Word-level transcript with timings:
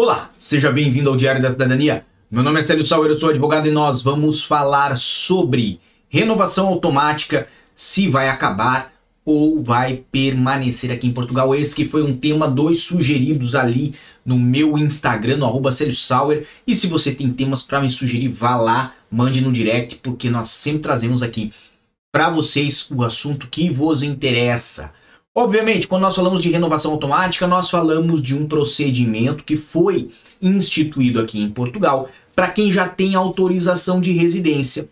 Olá, 0.00 0.30
seja 0.38 0.70
bem-vindo 0.70 1.10
ao 1.10 1.16
Diário 1.16 1.42
da 1.42 1.50
Cidadania. 1.50 2.06
Meu 2.30 2.44
nome 2.44 2.60
é 2.60 2.62
Célio 2.62 2.86
Sauer, 2.86 3.10
eu 3.10 3.18
sou 3.18 3.30
advogado 3.30 3.66
e 3.66 3.72
nós 3.72 4.00
vamos 4.00 4.44
falar 4.44 4.96
sobre 4.96 5.80
renovação 6.08 6.68
automática, 6.68 7.48
se 7.74 8.06
vai 8.06 8.28
acabar 8.28 8.92
ou 9.24 9.60
vai 9.60 10.04
permanecer 10.12 10.92
aqui 10.92 11.08
em 11.08 11.12
Portugal. 11.12 11.52
Esse 11.52 11.74
que 11.74 11.84
foi 11.84 12.04
um 12.04 12.16
tema 12.16 12.46
dos 12.46 12.82
sugeridos 12.82 13.56
ali 13.56 13.92
no 14.24 14.38
meu 14.38 14.78
Instagram, 14.78 15.38
no 15.38 15.46
arroba 15.46 15.72
Célio 15.72 15.96
Sauer. 15.96 16.46
E 16.64 16.76
se 16.76 16.86
você 16.86 17.12
tem 17.12 17.32
temas 17.32 17.64
para 17.64 17.80
me 17.80 17.90
sugerir, 17.90 18.28
vá 18.28 18.54
lá, 18.54 18.94
mande 19.10 19.40
no 19.40 19.52
direct, 19.52 19.96
porque 19.96 20.30
nós 20.30 20.50
sempre 20.50 20.82
trazemos 20.82 21.24
aqui 21.24 21.52
para 22.12 22.30
vocês 22.30 22.88
o 22.88 23.02
assunto 23.02 23.48
que 23.48 23.68
vos 23.68 24.04
interessa. 24.04 24.92
Obviamente, 25.34 25.86
quando 25.86 26.02
nós 26.02 26.16
falamos 26.16 26.42
de 26.42 26.50
renovação 26.50 26.92
automática, 26.92 27.46
nós 27.46 27.70
falamos 27.70 28.22
de 28.22 28.34
um 28.34 28.46
procedimento 28.46 29.44
que 29.44 29.56
foi 29.56 30.10
instituído 30.42 31.20
aqui 31.20 31.40
em 31.40 31.50
Portugal 31.50 32.10
para 32.34 32.50
quem 32.50 32.72
já 32.72 32.88
tem 32.88 33.14
autorização 33.14 34.00
de 34.00 34.12
residência. 34.12 34.88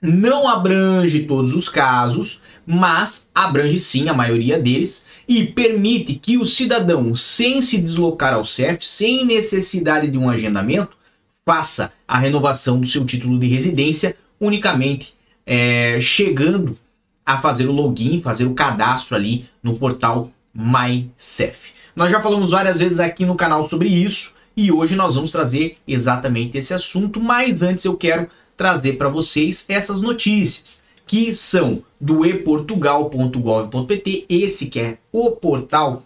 Não 0.00 0.48
abrange 0.48 1.24
todos 1.24 1.54
os 1.54 1.68
casos, 1.68 2.40
mas 2.66 3.28
abrange 3.34 3.78
sim 3.78 4.08
a 4.08 4.14
maioria 4.14 4.58
deles 4.58 5.06
e 5.28 5.44
permite 5.44 6.14
que 6.14 6.38
o 6.38 6.44
cidadão, 6.44 7.14
sem 7.14 7.60
se 7.60 7.78
deslocar 7.78 8.32
ao 8.32 8.44
CEF, 8.44 8.86
sem 8.86 9.26
necessidade 9.26 10.10
de 10.10 10.16
um 10.16 10.30
agendamento, 10.30 10.96
faça 11.44 11.92
a 12.06 12.18
renovação 12.18 12.80
do 12.80 12.86
seu 12.86 13.04
título 13.04 13.38
de 13.38 13.46
residência 13.46 14.16
unicamente 14.40 15.14
é, 15.44 16.00
chegando 16.00 16.78
a 17.26 17.40
fazer 17.42 17.66
o 17.66 17.72
login, 17.72 18.22
fazer 18.22 18.46
o 18.46 18.54
cadastro 18.54 19.16
ali 19.16 19.49
no 19.62 19.76
portal 19.76 20.30
MyCef. 20.54 21.58
Nós 21.94 22.10
já 22.10 22.20
falamos 22.20 22.50
várias 22.50 22.78
vezes 22.78 23.00
aqui 23.00 23.24
no 23.24 23.34
canal 23.34 23.66
sobre 23.68 23.88
isso 23.88 24.34
e 24.56 24.72
hoje 24.72 24.96
nós 24.96 25.14
vamos 25.14 25.30
trazer 25.30 25.76
exatamente 25.86 26.58
esse 26.58 26.74
assunto, 26.74 27.20
mas 27.20 27.62
antes 27.62 27.84
eu 27.84 27.96
quero 27.96 28.28
trazer 28.56 28.94
para 28.94 29.08
vocês 29.08 29.64
essas 29.68 30.02
notícias 30.02 30.82
que 31.06 31.32
são 31.34 31.82
do 32.00 32.24
eportugal.gov.pt, 32.24 34.26
esse 34.28 34.66
que 34.66 34.78
é 34.78 34.98
o 35.10 35.32
portal 35.32 36.04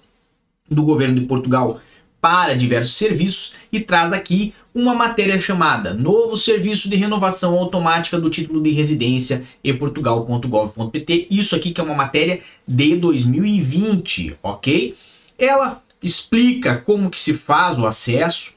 do 0.70 0.82
governo 0.82 1.20
de 1.20 1.26
Portugal 1.26 1.78
para 2.24 2.56
diversos 2.56 2.96
serviços 2.96 3.52
e 3.70 3.80
traz 3.80 4.10
aqui 4.10 4.54
uma 4.74 4.94
matéria 4.94 5.38
chamada 5.38 5.92
Novo 5.92 6.38
Serviço 6.38 6.88
de 6.88 6.96
Renovação 6.96 7.52
Automática 7.58 8.18
do 8.18 8.30
Título 8.30 8.62
de 8.62 8.70
Residência 8.70 9.44
e 9.62 9.70
portugal.gov.pt. 9.74 11.26
Isso 11.30 11.54
aqui 11.54 11.70
que 11.70 11.82
é 11.82 11.84
uma 11.84 11.94
matéria 11.94 12.40
de 12.66 12.96
2020, 12.96 14.38
ok? 14.42 14.96
Ela 15.38 15.82
explica 16.02 16.78
como 16.78 17.10
que 17.10 17.20
se 17.20 17.34
faz 17.34 17.78
o 17.78 17.86
acesso 17.86 18.54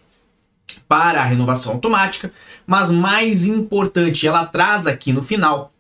para 0.88 1.20
a 1.20 1.26
renovação 1.26 1.74
automática, 1.74 2.32
mas 2.66 2.90
mais 2.90 3.46
importante, 3.46 4.26
ela 4.26 4.46
traz 4.46 4.88
aqui 4.88 5.12
no 5.12 5.22
final 5.22 5.74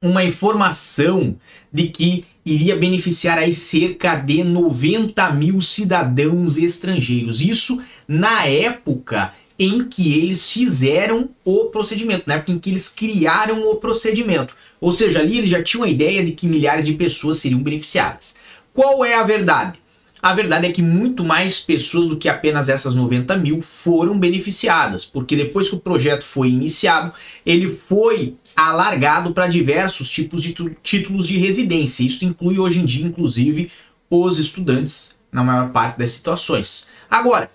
uma 0.00 0.24
informação 0.24 1.36
de 1.70 1.88
que 1.88 2.24
iria 2.44 2.76
beneficiar 2.76 3.38
aí 3.38 3.54
cerca 3.54 4.16
de 4.16 4.44
90 4.44 5.32
mil 5.32 5.60
cidadãos 5.60 6.58
estrangeiros. 6.58 7.40
Isso 7.40 7.80
na 8.06 8.46
época 8.46 9.32
em 9.58 9.84
que 9.84 10.18
eles 10.18 10.50
fizeram 10.50 11.30
o 11.44 11.66
procedimento, 11.66 12.24
na 12.26 12.34
época 12.34 12.52
em 12.52 12.58
que 12.58 12.70
eles 12.70 12.88
criaram 12.88 13.70
o 13.70 13.76
procedimento. 13.76 14.54
Ou 14.80 14.92
seja, 14.92 15.20
ali 15.20 15.38
eles 15.38 15.50
já 15.50 15.62
tinham 15.62 15.84
a 15.84 15.88
ideia 15.88 16.24
de 16.24 16.32
que 16.32 16.46
milhares 16.46 16.86
de 16.86 16.92
pessoas 16.94 17.38
seriam 17.38 17.62
beneficiadas. 17.62 18.34
Qual 18.72 19.04
é 19.04 19.14
a 19.14 19.22
verdade? 19.22 19.78
A 20.20 20.34
verdade 20.34 20.66
é 20.66 20.72
que 20.72 20.82
muito 20.82 21.22
mais 21.22 21.60
pessoas 21.60 22.08
do 22.08 22.16
que 22.16 22.28
apenas 22.28 22.68
essas 22.68 22.94
90 22.94 23.36
mil 23.36 23.60
foram 23.60 24.18
beneficiadas, 24.18 25.04
porque 25.04 25.36
depois 25.36 25.68
que 25.68 25.74
o 25.74 25.80
projeto 25.80 26.24
foi 26.24 26.48
iniciado, 26.48 27.12
ele 27.44 27.68
foi 27.68 28.34
alargado 28.56 29.32
para 29.32 29.46
diversos 29.46 30.08
tipos 30.08 30.42
de 30.42 30.54
títulos 30.82 31.26
de 31.26 31.36
residência. 31.36 32.04
Isso 32.04 32.24
inclui 32.24 32.58
hoje 32.58 32.78
em 32.78 32.86
dia, 32.86 33.04
inclusive, 33.04 33.70
os 34.10 34.38
estudantes 34.38 35.16
na 35.32 35.42
maior 35.42 35.70
parte 35.70 35.98
das 35.98 36.10
situações. 36.10 36.88
Agora, 37.10 37.50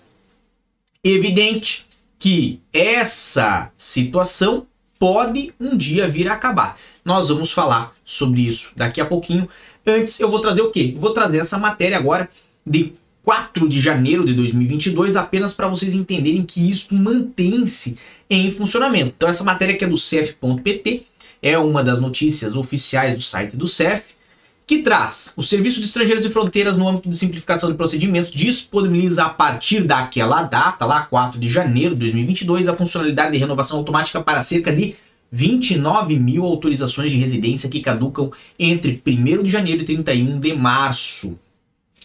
evidente 1.02 1.86
que 2.18 2.60
essa 2.72 3.72
situação 3.76 4.66
pode 4.98 5.54
um 5.58 5.76
dia 5.76 6.06
vir 6.06 6.28
a 6.28 6.34
acabar. 6.34 6.78
Nós 7.02 7.30
vamos 7.30 7.50
falar 7.50 7.94
sobre 8.04 8.42
isso 8.42 8.72
daqui 8.76 9.00
a 9.00 9.06
pouquinho. 9.06 9.48
Antes, 9.86 10.20
eu 10.20 10.30
vou 10.30 10.40
trazer 10.40 10.60
o 10.60 10.70
quê? 10.70 10.94
Vou 10.98 11.14
trazer 11.14 11.38
essa 11.38 11.58
matéria 11.58 11.96
agora 11.96 12.28
de 12.66 12.92
4 13.30 13.68
de 13.68 13.80
janeiro 13.80 14.24
de 14.24 14.34
2022, 14.34 15.14
apenas 15.14 15.54
para 15.54 15.68
vocês 15.68 15.94
entenderem 15.94 16.42
que 16.42 16.68
isso 16.68 16.92
mantém-se 16.92 17.96
em 18.28 18.50
funcionamento. 18.50 19.14
Então, 19.16 19.28
essa 19.28 19.44
matéria 19.44 19.76
que 19.76 19.84
é 19.84 19.86
do 19.86 19.96
CEF.pt 19.96 21.06
é 21.40 21.56
uma 21.56 21.84
das 21.84 22.00
notícias 22.00 22.56
oficiais 22.56 23.14
do 23.14 23.22
site 23.22 23.56
do 23.56 23.68
CEF, 23.68 24.02
que 24.66 24.82
traz 24.82 25.32
o 25.36 25.44
Serviço 25.44 25.78
de 25.78 25.86
Estrangeiros 25.86 26.26
e 26.26 26.30
Fronteiras 26.30 26.76
no 26.76 26.88
âmbito 26.88 27.08
de 27.08 27.16
simplificação 27.16 27.70
de 27.70 27.76
procedimentos 27.76 28.32
disponibiliza 28.32 29.26
a 29.26 29.28
partir 29.28 29.84
daquela 29.84 30.42
data, 30.42 30.84
lá 30.84 31.02
4 31.02 31.38
de 31.38 31.48
janeiro 31.48 31.94
de 31.94 32.00
2022, 32.00 32.66
a 32.66 32.76
funcionalidade 32.76 33.30
de 33.30 33.38
renovação 33.38 33.78
automática 33.78 34.20
para 34.20 34.42
cerca 34.42 34.74
de 34.74 34.96
29 35.30 36.18
mil 36.18 36.44
autorizações 36.44 37.12
de 37.12 37.16
residência 37.16 37.70
que 37.70 37.80
caducam 37.80 38.32
entre 38.58 39.00
1 39.06 39.44
de 39.44 39.50
janeiro 39.50 39.82
e 39.82 39.84
31 39.84 40.40
de 40.40 40.52
março 40.52 41.38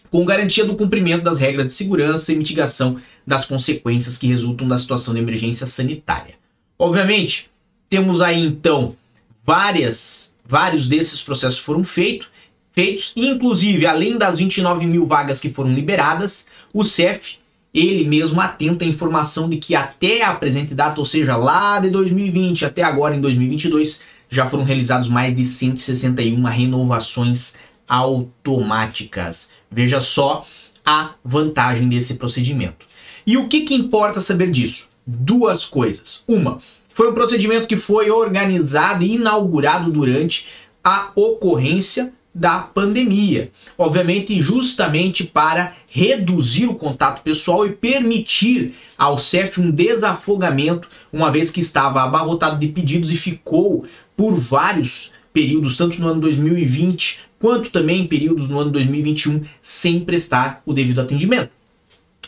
com 0.09 0.25
garantia 0.25 0.65
do 0.65 0.75
cumprimento 0.75 1.23
das 1.23 1.39
regras 1.39 1.67
de 1.67 1.73
segurança 1.73 2.31
e 2.31 2.35
mitigação 2.35 2.99
das 3.25 3.45
consequências 3.45 4.17
que 4.17 4.27
resultam 4.27 4.67
da 4.67 4.77
situação 4.77 5.13
de 5.13 5.19
emergência 5.19 5.65
sanitária. 5.65 6.35
Obviamente, 6.77 7.49
temos 7.89 8.21
aí 8.21 8.45
então 8.45 8.95
várias, 9.43 10.35
vários 10.45 10.87
desses 10.87 11.21
processos 11.21 11.59
foram 11.59 11.83
feito, 11.83 12.29
feitos, 12.71 13.13
inclusive 13.15 13.85
além 13.85 14.17
das 14.17 14.37
29 14.37 14.85
mil 14.85 15.05
vagas 15.05 15.39
que 15.39 15.49
foram 15.49 15.73
liberadas, 15.73 16.47
o 16.73 16.83
CEF 16.83 17.37
ele 17.73 18.05
mesmo 18.05 18.39
atenta 18.39 18.85
à 18.85 18.87
informação 18.87 19.49
de 19.49 19.57
que 19.57 19.75
até 19.75 20.23
a 20.23 20.33
presente 20.33 20.73
data, 20.73 20.97
ou 20.97 21.05
seja, 21.05 21.35
lá 21.35 21.77
de 21.79 21.89
2020 21.89 22.65
até 22.65 22.81
agora 22.81 23.15
em 23.15 23.19
2022, 23.19 24.01
já 24.29 24.49
foram 24.49 24.63
realizados 24.63 25.09
mais 25.09 25.35
de 25.35 25.43
161 25.43 26.41
renovações 26.45 27.55
automáticas. 27.85 29.51
Veja 29.75 29.99
só 29.99 30.47
a 30.85 31.15
vantagem 31.23 31.89
desse 31.89 32.13
procedimento. 32.13 32.85
E 33.27 33.35
o 33.35 33.49
que, 33.49 33.61
que 33.61 33.75
importa 33.75 34.21
saber 34.21 34.49
disso? 34.49 34.89
Duas 35.05 35.65
coisas. 35.65 36.23
Uma, 36.25 36.59
foi 36.93 37.11
um 37.11 37.13
procedimento 37.13 37.67
que 37.67 37.75
foi 37.75 38.09
organizado 38.09 39.03
e 39.03 39.15
inaugurado 39.15 39.91
durante 39.91 40.47
a 40.81 41.11
ocorrência 41.13 42.13
da 42.33 42.59
pandemia. 42.59 43.51
Obviamente, 43.77 44.39
justamente 44.39 45.25
para 45.25 45.75
reduzir 45.89 46.67
o 46.67 46.75
contato 46.75 47.21
pessoal 47.21 47.65
e 47.65 47.71
permitir 47.73 48.75
ao 48.97 49.17
CEF 49.17 49.59
um 49.59 49.71
desafogamento, 49.71 50.87
uma 51.11 51.29
vez 51.29 51.51
que 51.51 51.59
estava 51.59 52.01
abarrotado 52.01 52.59
de 52.59 52.67
pedidos 52.69 53.11
e 53.11 53.17
ficou 53.17 53.85
por 54.15 54.35
vários 54.35 55.11
períodos, 55.33 55.75
tanto 55.75 55.99
no 55.99 56.07
ano 56.07 56.21
2020 56.21 57.19
quanto 57.45 57.69
também 57.69 58.01
em 58.01 58.07
períodos 58.07 58.49
no 58.49 58.59
ano 58.59 58.71
2021, 58.71 59.45
sem 59.61 59.99
prestar 59.99 60.63
o 60.65 60.73
devido 60.73 60.99
atendimento. 60.99 61.51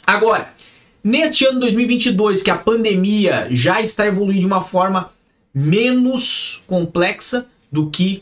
Agora, 0.06 0.54
neste 1.04 1.44
ano 1.44 1.60
2022, 1.60 2.44
que 2.44 2.52
a 2.52 2.56
pandemia 2.56 3.48
já 3.50 3.82
está 3.82 4.06
evoluindo 4.06 4.42
de 4.42 4.46
uma 4.46 4.64
forma 4.64 5.10
menos 5.52 6.62
complexa 6.68 7.48
do 7.72 7.90
que 7.90 8.22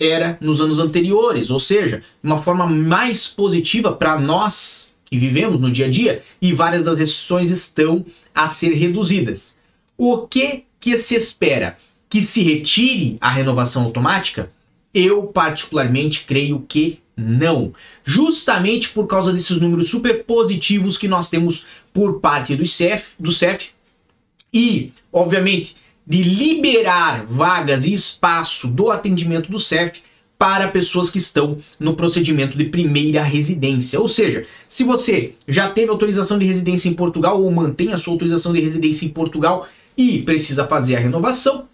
era 0.00 0.36
nos 0.40 0.60
anos 0.60 0.80
anteriores, 0.80 1.48
ou 1.48 1.60
seja, 1.60 2.02
uma 2.20 2.42
forma 2.42 2.66
mais 2.66 3.28
positiva 3.28 3.92
para 3.92 4.18
nós 4.18 4.92
que 5.04 5.16
vivemos 5.16 5.60
no 5.60 5.70
dia 5.70 5.86
a 5.86 5.90
dia 5.90 6.24
e 6.42 6.52
várias 6.52 6.86
das 6.86 6.98
restrições 6.98 7.52
estão 7.52 8.04
a 8.34 8.48
ser 8.48 8.72
reduzidas. 8.72 9.54
O 9.96 10.26
que 10.26 10.64
que 10.80 10.98
se 10.98 11.14
espera? 11.14 11.78
Que 12.10 12.20
se 12.20 12.42
retire 12.42 13.16
a 13.20 13.30
renovação 13.30 13.84
automática? 13.84 14.50
Eu, 14.94 15.24
particularmente, 15.24 16.24
creio 16.26 16.64
que 16.68 17.00
não. 17.16 17.72
Justamente 18.04 18.90
por 18.90 19.06
causa 19.06 19.32
desses 19.32 19.58
números 19.60 19.88
super 19.88 20.24
positivos 20.24 20.98
que 20.98 21.08
nós 21.08 21.28
temos 21.28 21.66
por 21.92 22.20
parte 22.20 22.56
do 22.56 22.66
CEF, 22.66 23.08
do 23.18 23.30
CEF 23.30 23.70
e, 24.52 24.92
obviamente, 25.12 25.76
de 26.06 26.22
liberar 26.22 27.24
vagas 27.26 27.84
e 27.84 27.92
espaço 27.92 28.66
do 28.68 28.90
atendimento 28.90 29.50
do 29.50 29.58
CEF 29.58 30.02
para 30.38 30.66
pessoas 30.66 31.08
que 31.08 31.18
estão 31.18 31.58
no 31.78 31.94
procedimento 31.94 32.58
de 32.58 32.64
primeira 32.64 33.22
residência. 33.22 34.00
Ou 34.00 34.08
seja, 34.08 34.44
se 34.66 34.82
você 34.82 35.34
já 35.46 35.70
teve 35.70 35.90
autorização 35.90 36.36
de 36.36 36.44
residência 36.44 36.88
em 36.88 36.94
Portugal 36.94 37.40
ou 37.40 37.52
mantém 37.52 37.92
a 37.92 37.98
sua 37.98 38.12
autorização 38.12 38.52
de 38.52 38.60
residência 38.60 39.06
em 39.06 39.10
Portugal 39.10 39.68
e 39.96 40.18
precisa 40.22 40.66
fazer 40.66 40.96
a 40.96 40.98
renovação, 40.98 41.68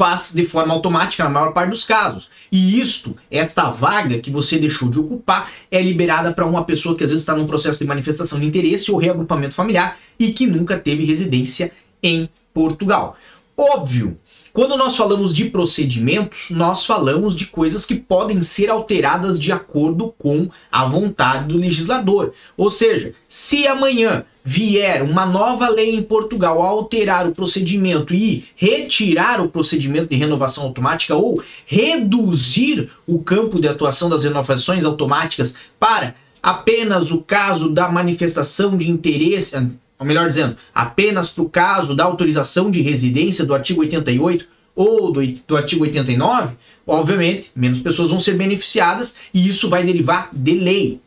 faz 0.00 0.32
de 0.32 0.46
forma 0.46 0.72
automática 0.72 1.22
na 1.24 1.28
maior 1.28 1.52
parte 1.52 1.68
dos 1.68 1.84
casos. 1.84 2.30
E 2.50 2.80
isto, 2.80 3.14
esta 3.30 3.68
vaga 3.68 4.18
que 4.18 4.30
você 4.30 4.58
deixou 4.58 4.88
de 4.88 4.98
ocupar, 4.98 5.52
é 5.70 5.82
liberada 5.82 6.32
para 6.32 6.46
uma 6.46 6.64
pessoa 6.64 6.96
que 6.96 7.04
às 7.04 7.10
vezes 7.10 7.20
está 7.20 7.36
num 7.36 7.46
processo 7.46 7.78
de 7.78 7.84
manifestação 7.84 8.40
de 8.40 8.46
interesse 8.46 8.90
ou 8.90 8.96
reagrupamento 8.96 9.54
familiar 9.54 9.98
e 10.18 10.32
que 10.32 10.46
nunca 10.46 10.78
teve 10.78 11.04
residência 11.04 11.70
em 12.02 12.30
Portugal. 12.54 13.14
Óbvio, 13.54 14.16
quando 14.52 14.76
nós 14.76 14.96
falamos 14.96 15.34
de 15.34 15.46
procedimentos, 15.46 16.50
nós 16.50 16.84
falamos 16.84 17.36
de 17.36 17.46
coisas 17.46 17.86
que 17.86 17.94
podem 17.94 18.42
ser 18.42 18.68
alteradas 18.68 19.38
de 19.38 19.52
acordo 19.52 20.14
com 20.18 20.48
a 20.70 20.84
vontade 20.86 21.48
do 21.48 21.58
legislador. 21.58 22.32
Ou 22.56 22.70
seja, 22.70 23.14
se 23.28 23.66
amanhã 23.66 24.24
vier 24.42 25.02
uma 25.02 25.26
nova 25.26 25.68
lei 25.68 25.94
em 25.94 26.02
Portugal 26.02 26.62
a 26.62 26.66
alterar 26.66 27.28
o 27.28 27.34
procedimento 27.34 28.14
e 28.14 28.46
retirar 28.56 29.40
o 29.40 29.48
procedimento 29.48 30.08
de 30.08 30.16
renovação 30.16 30.64
automática 30.64 31.14
ou 31.14 31.42
reduzir 31.66 32.90
o 33.06 33.18
campo 33.18 33.60
de 33.60 33.68
atuação 33.68 34.08
das 34.08 34.24
renovações 34.24 34.84
automáticas 34.84 35.56
para 35.78 36.14
apenas 36.42 37.10
o 37.10 37.20
caso 37.20 37.68
da 37.68 37.88
manifestação 37.88 38.76
de 38.76 38.90
interesse, 38.90 39.56
ou 40.00 40.06
melhor 40.06 40.26
dizendo, 40.26 40.56
apenas 40.74 41.28
para 41.28 41.44
o 41.44 41.48
caso 41.48 41.94
da 41.94 42.04
autorização 42.04 42.70
de 42.70 42.80
residência 42.80 43.44
do 43.44 43.54
artigo 43.54 43.82
88 43.82 44.48
ou 44.74 45.12
do, 45.12 45.24
do 45.46 45.56
artigo 45.56 45.84
89, 45.84 46.56
obviamente, 46.86 47.52
menos 47.54 47.80
pessoas 47.80 48.10
vão 48.10 48.18
ser 48.18 48.34
beneficiadas 48.34 49.16
e 49.32 49.48
isso 49.48 49.68
vai 49.68 49.84
derivar 49.84 50.30
de 50.32 50.54
lei. 50.54 51.00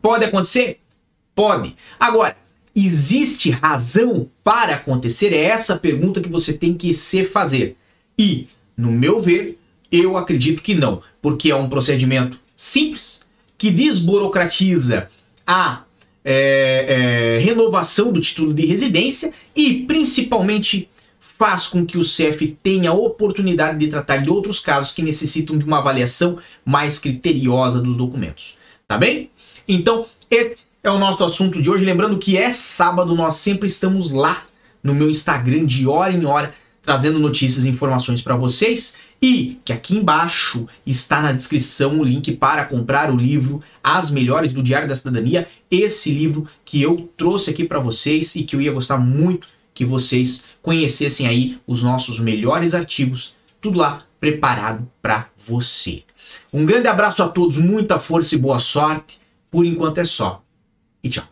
Pode 0.00 0.24
acontecer? 0.24 0.78
Pode. 1.34 1.74
Agora, 1.98 2.36
Existe 2.74 3.50
razão 3.50 4.28
para 4.42 4.76
acontecer? 4.76 5.34
É 5.34 5.44
essa 5.44 5.76
pergunta 5.76 6.22
que 6.22 6.28
você 6.28 6.54
tem 6.54 6.72
que 6.72 6.94
se 6.94 7.26
fazer. 7.26 7.76
E, 8.18 8.48
no 8.74 8.90
meu 8.90 9.20
ver, 9.20 9.58
eu 9.90 10.16
acredito 10.16 10.62
que 10.62 10.74
não, 10.74 11.02
porque 11.20 11.50
é 11.50 11.54
um 11.54 11.68
procedimento 11.68 12.40
simples 12.56 13.26
que 13.58 13.70
desburocratiza 13.70 15.10
a 15.46 15.82
é, 16.24 17.36
é, 17.36 17.38
renovação 17.38 18.12
do 18.12 18.20
título 18.20 18.54
de 18.54 18.64
residência 18.64 19.32
e, 19.54 19.84
principalmente, 19.86 20.88
faz 21.20 21.66
com 21.66 21.84
que 21.84 21.98
o 21.98 22.04
CEF 22.04 22.56
tenha 22.62 22.90
a 22.90 22.94
oportunidade 22.94 23.78
de 23.78 23.88
tratar 23.88 24.18
de 24.18 24.30
outros 24.30 24.60
casos 24.60 24.92
que 24.92 25.02
necessitam 25.02 25.58
de 25.58 25.64
uma 25.64 25.78
avaliação 25.78 26.38
mais 26.64 26.98
criteriosa 26.98 27.80
dos 27.80 27.96
documentos. 27.96 28.56
Tá 28.86 28.96
bem? 28.96 29.30
Então, 29.66 30.06
este 30.30 30.66
é 30.82 30.90
o 30.90 30.98
nosso 30.98 31.24
assunto 31.24 31.60
de 31.60 31.68
hoje. 31.68 31.84
Lembrando 31.84 32.18
que 32.18 32.36
é 32.36 32.50
sábado, 32.50 33.14
nós 33.14 33.36
sempre 33.36 33.66
estamos 33.66 34.10
lá 34.10 34.44
no 34.82 34.94
meu 34.94 35.10
Instagram 35.10 35.64
de 35.64 35.86
hora 35.86 36.12
em 36.12 36.24
hora, 36.24 36.54
trazendo 36.82 37.18
notícias 37.18 37.64
e 37.64 37.68
informações 37.68 38.20
para 38.20 38.36
vocês. 38.36 38.96
E 39.20 39.60
que 39.64 39.72
aqui 39.72 39.96
embaixo 39.96 40.66
está 40.84 41.22
na 41.22 41.32
descrição 41.32 42.00
o 42.00 42.04
link 42.04 42.32
para 42.32 42.64
comprar 42.64 43.12
o 43.12 43.16
livro 43.16 43.62
As 43.82 44.10
Melhores 44.10 44.52
do 44.52 44.62
Diário 44.62 44.88
da 44.88 44.96
Cidadania. 44.96 45.46
Esse 45.70 46.10
livro 46.10 46.46
que 46.64 46.82
eu 46.82 47.08
trouxe 47.16 47.50
aqui 47.50 47.64
para 47.64 47.78
vocês 47.78 48.34
e 48.34 48.42
que 48.42 48.56
eu 48.56 48.60
ia 48.60 48.72
gostar 48.72 48.98
muito 48.98 49.46
que 49.74 49.84
vocês 49.84 50.44
conhecessem 50.60 51.26
aí 51.26 51.58
os 51.66 51.82
nossos 51.82 52.20
melhores 52.20 52.74
artigos, 52.74 53.34
tudo 53.60 53.78
lá 53.78 54.02
preparado 54.20 54.86
para 55.00 55.28
você. 55.38 56.02
Um 56.52 56.66
grande 56.66 56.88
abraço 56.88 57.22
a 57.22 57.28
todos, 57.28 57.58
muita 57.58 57.98
força 57.98 58.34
e 58.34 58.38
boa 58.38 58.58
sorte. 58.58 59.20
Por 59.50 59.66
enquanto 59.66 59.98
é 59.98 60.04
só 60.04 60.42
e 61.02 61.10
tchau. 61.10 61.31